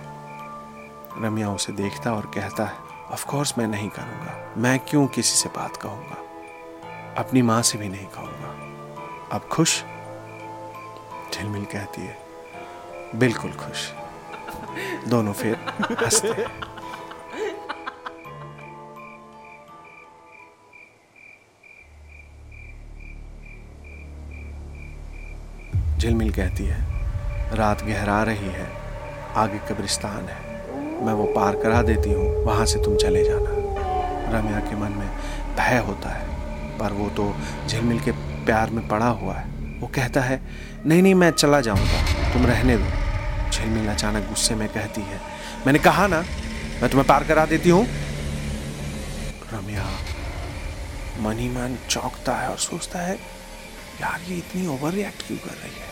रम्या 1.18 1.50
उसे 1.50 1.72
देखता 1.72 2.12
और 2.12 2.26
कहता 2.34 2.64
है 2.64 2.88
ऑफ़ 3.12 3.26
कोर्स 3.26 3.54
मैं 3.58 3.66
नहीं 3.66 3.88
करूँगा। 3.88 4.54
मैं 4.56 4.78
क्यों 4.78 5.06
किसी 5.06 5.36
से 5.36 5.48
बात 5.48 5.76
कहूँगा? 5.76 6.16
अपनी 7.18 7.42
माँ 7.42 7.62
से 7.62 7.78
भी 7.78 7.88
नहीं 7.88 8.06
कहूँगा। 8.06 9.36
अब 9.36 9.48
खुश? 9.52 9.82
झिलमिल 11.34 11.64
कहती 11.64 12.00
है, 12.00 12.16
बिल्कुल 13.14 13.52
खुश। 13.52 13.90
दोनों 15.08 15.32
फिर 15.32 15.58
हँसते 16.00 16.28
हैं। 16.28 16.48
झिलमिल 25.98 26.30
कहती 26.32 26.64
है, 26.64 26.78
रात 27.56 27.82
गहरा 27.84 28.22
रही 28.22 28.48
है, 28.48 28.70
आगे 29.36 29.58
कब्रिस्तान 29.68 30.28
है। 30.28 30.49
मैं 31.00 31.12
वो 31.12 31.24
पार 31.24 31.56
करा 31.56 31.82
देती 31.82 32.12
हूँ, 32.12 32.44
वहाँ 32.44 32.66
से 32.66 32.82
तुम 32.84 32.96
चले 32.96 33.24
जाना। 33.24 33.50
रम्या 34.30 34.58
के 34.60 34.76
मन 34.76 34.92
में 34.92 35.08
भय 35.56 35.78
होता 35.78 36.08
है, 36.08 36.26
पर 36.78 36.92
वो 36.92 37.08
तो 37.08 37.34
झिलमिल 37.68 38.00
के 38.00 38.12
प्यार 38.44 38.70
में 38.70 38.86
पड़ा 38.88 39.06
हुआ 39.06 39.34
है। 39.34 39.78
वो 39.80 39.86
कहता 39.86 40.20
है, 40.20 40.40
नहीं 40.86 41.02
नहीं, 41.02 41.14
मैं 41.14 41.30
चला 41.30 41.60
जाऊँगा, 41.60 42.32
तुम 42.32 42.46
रहने 42.46 42.76
दो। 42.76 43.50
झिलमिल 43.50 43.88
अचानक 43.88 44.28
गुस्से 44.28 44.54
में 44.54 44.68
कहती 44.68 45.00
है, 45.00 45.20
मैंने 45.66 45.78
कहा 45.78 46.06
ना, 46.06 46.20
मैं 46.82 46.90
तुम्हें 46.90 47.06
पार 47.08 47.24
करा 47.24 47.46
देती 47.46 47.70
हूँ। 47.70 47.86
रम्या 49.52 49.86
मनी 51.20 51.48
मैन 51.48 51.78
चौंकता 51.88 52.34
है 52.34 52.48
और 52.48 52.58
सोचता 52.58 52.98
है, 52.98 53.14
यार, 54.00 54.20
ये 54.28 54.36
इतनी 54.36 54.66
ओवर 54.66 54.92
रिएक्ट 54.92 55.26
क्यों 55.26 55.38
कर 55.38 55.54
रही 55.54 55.80
है? 55.80 55.88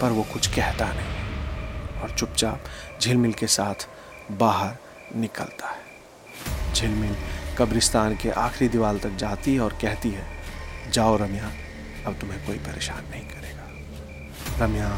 पर 0.00 0.10
वो 0.10 0.22
कुछ 0.32 0.46
कहता 0.46 0.92
नहीं 0.92 2.02
और 2.02 2.10
चुपचाप 2.10 2.64
झिलमिल 3.00 3.32
के 3.32 3.46
साथ 3.46 3.86
बाहर 4.30 4.76
निकलता 5.16 5.68
है। 5.68 6.74
झिलमिल 6.74 7.16
कब्रिस्तान 7.58 8.16
के 8.16 8.30
आखिरी 8.30 8.68
दीवार 8.68 8.96
तक 8.96 9.16
जाती 9.16 9.54
है 9.54 9.60
और 9.60 9.72
कहती 9.72 10.10
है, 10.10 10.26
जाओ 10.92 11.16
रम्या, 11.16 11.50
अब 12.06 12.18
तुम्हें 12.20 12.46
कोई 12.46 12.58
परेशान 12.58 13.04
नहीं 13.10 13.24
करेगा। 13.24 14.64
रम्या 14.64 14.88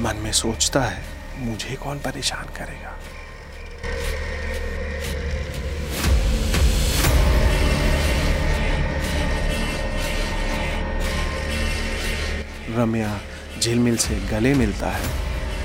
मन 0.00 0.16
में 0.16 0.32
सोचता 0.32 0.80
है, 0.80 1.02
मुझे 1.38 1.76
कौन 1.76 1.98
परेशान 1.98 2.44
करेगा? 2.56 2.94
रम्या 12.82 13.20
झिलमिल 13.60 13.96
से 13.96 14.14
गले 14.14 14.54
मिलता 14.54 14.90
है 14.90 15.06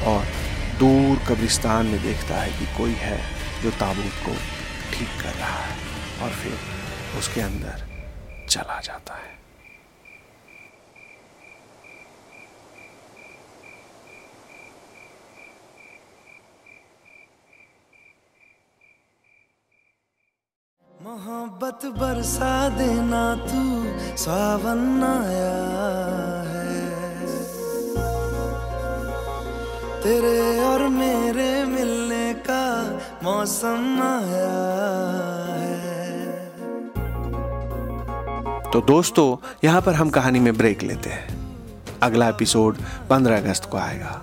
और 0.05 0.25
दूर 0.79 1.17
कब्रिस्तान 1.29 1.85
में 1.85 2.01
देखता 2.01 2.35
है 2.35 2.51
कि 2.59 2.65
कोई 2.77 2.93
है 2.99 3.17
जो 3.63 3.71
ताबूत 3.71 4.15
को 4.25 4.33
ठीक 4.93 5.21
कर 5.21 5.33
रहा 5.33 5.59
है 5.59 5.77
और 6.23 6.29
फिर 6.29 6.57
उसके 7.19 7.41
अंदर 7.41 7.85
चला 8.49 8.79
जाता 8.81 9.13
है। 9.13 9.31
मोहब्बत 21.03 21.85
बरसा 21.99 22.69
देना 22.69 23.23
तू, 23.47 23.63
सावन 24.17 25.03
आया। 25.03 26.32
तेरे 30.03 30.59
और 30.59 30.87
मेरे 30.89 31.63
मिलने 31.65 32.33
का 32.47 32.63
मौसम 33.23 34.01
आया 34.03 34.51
तो 38.71 38.81
दोस्तों, 38.81 39.37
यहाँ 39.63 39.81
पर 39.81 39.93
हम 39.93 40.09
कहानी 40.09 40.39
में 40.39 40.57
ब्रेक 40.57 40.83
लेते 40.83 41.09
हैं। 41.09 41.37
अगला 42.01 42.29
एपिसोड 42.29 42.77
15 43.09 43.37
अगस्त 43.37 43.69
को 43.71 43.77
आएगा। 43.77 44.21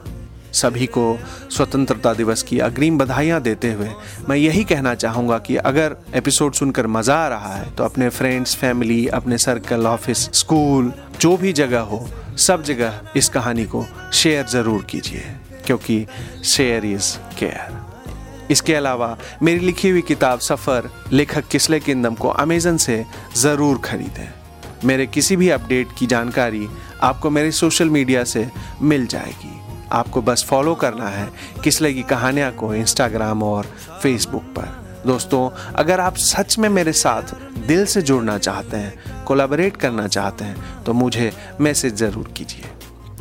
सभी 0.53 0.87
को 0.87 1.19
स्वतंत्रता 1.51 2.15
दिवस 2.15 2.43
की 2.43 2.59
अग्रिम 2.59 2.99
बधाइयाँ 2.99 3.41
देते 3.43 3.73
हुए 3.73 3.91
मैं 4.29 4.37
यही 4.37 4.65
कहना 4.65 4.95
चाहूँगा 4.95 5.39
कि 5.39 5.57
अगर 5.57 5.97
एपिसोड 6.15 6.53
सुनकर 6.53 6.87
मज़ा 6.89 7.17
आ 7.17 7.29
रहा 7.29 7.55
है 7.57 7.75
तो 7.75 7.85
अपने 7.85 8.09
फ्रेंड्स 8.09 8.57
फैमिली 8.57 9.07
अपने 9.15 9.39
सर्कल 9.39 9.87
ऑफ़िस 9.87 10.31
स्कूल 10.33 10.93
जो 11.21 11.37
भी 11.37 11.53
जगह 11.53 11.81
हो, 11.81 12.07
सब 12.39 12.63
जगह 12.63 13.01
इस 13.17 13.29
कहानी 13.29 13.65
को 13.65 13.85
शेयर 14.13 14.47
ज़रूर 14.47 14.83
कीजिए। 14.91 15.40
क्योंकि 15.71 16.07
शेयर 16.47 16.85
इज़ 16.85 17.17
केयर। 17.39 18.49
इसके 18.51 18.75
अलावा 18.75 19.17
मेरी 19.43 19.59
लिखी 19.61 19.89
हुई 19.89 20.01
किताब 20.03 20.39
सफ़र, 20.41 20.91
लेखक 21.13 21.49
किसले 21.49 21.79
किंदम 21.81 22.15
को 22.15 22.29
अमेजन 22.29 22.77
से 22.77 23.05
ज़रूर 23.37 23.79
खरीदें। 23.79 24.29
मेरे 24.85 25.07
किसी 25.07 25.37
भी 25.37 25.49
अपडेट 25.51 25.89
की 25.99 26.07
जानकारी 26.07 26.69
आपको 27.03 27.31
मेरे 27.31 27.53
सोशल 27.53 27.91
मीडिया 27.91 28.25
से 28.25 28.47
मिल 28.83 29.07
जाएगी। 29.07 29.61
आपको 29.93 30.23
बस 30.23 30.45
फॉलो 30.49 30.75
करना 30.75 31.09
है 31.09 31.29
किसले 31.65 31.93
की 31.95 32.03
कहानियाँ 32.03 32.51
को 32.53 32.75
इंस्टाग्राम 32.75 33.43
और 33.43 33.67
फेसबुक 34.03 34.53
पर। 34.59 35.03
दोस्तों, 35.07 35.49
अगर 35.75 36.01
आप 36.01 36.17
सच 36.17 36.59
में 36.59 36.69
मेरे 36.69 36.93
साथ 36.95 37.35
दिल 37.67 37.87
से 37.87 38.03
जुड़ना 38.03 38.39
चाहते 38.39 38.77
हैं 38.77 39.25
कोलाबरेट 39.25 39.77
करना 39.77 40.07
चाहते 40.09 40.45
हैं 40.45 40.85
तो 40.85 40.93
मुझे 40.95 41.33
मैसेज 41.61 41.95
ज़रूर 41.95 42.33
कीजिए। 42.37 42.71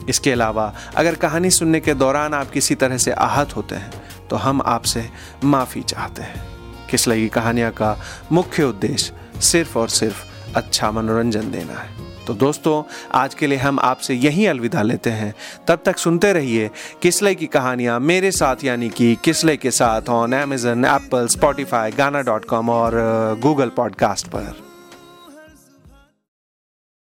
इसके 0.09 0.31
अलावा, 0.31 0.73
अगर 0.95 1.15
कहानी 1.15 1.49
सुनने 1.49 1.79
के 1.79 1.93
दौरान 1.93 2.33
आप 2.33 2.51
किसी 2.51 2.75
तरह 2.75 2.97
से 2.97 3.11
आहत 3.11 3.55
होते 3.55 3.75
हैं 3.75 4.27
तो 4.29 4.35
हम 4.35 4.61
आपसे 4.65 5.09
माफ़ी 5.43 5.81
चाहते 5.81 6.21
हैं। 6.21 6.47
किसले 6.89 7.15
की 7.15 7.27
कहानियाँ 7.27 7.71
का 7.71 7.95
मुख्य 8.31 8.63
उद्देश्य 8.63 9.41
सिर्फ़ 9.41 9.77
और 9.77 9.89
सिर्फ़ 9.89 10.25
अच्छा 10.55 10.91
मनोरंजन 10.91 11.51
देना 11.51 11.73
है। 11.73 12.09
तो 12.27 12.33
दोस्तों, 12.33 12.83
आज 13.11 13.33
के 13.33 13.47
लिए 13.47 13.57
हम 13.57 13.79
आपसे 13.79 14.13
यहीं 14.13 14.47
अलविदा 14.47 14.81
लेते 14.81 15.09
हैं। 15.09 15.33
तब 15.67 15.81
तक 15.85 15.97
सुनते 15.97 16.33
रहिए 16.33 16.69
किसले 17.01 17.35
की 17.35 17.45
कहानियाँ 17.45 17.99
मेरे 17.99 18.31
साथ, 18.31 18.63
यानी 18.63 18.89
कि 18.89 19.17
किसले 19.23 19.57
के 19.57 19.71
साथ 19.71 20.09
on 20.09 20.33
Amazon 20.33 20.85
Apple 20.85 21.27
Spotify 21.27 21.91
Gaana 21.91 22.21
dot 22.21 22.45
com 22.45 22.69
और 22.69 22.91
गूगल 23.39 23.69
पॉडकास्ट 23.69 24.27
पर। 24.27 24.68